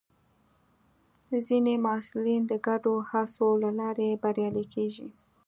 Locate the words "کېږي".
4.73-5.07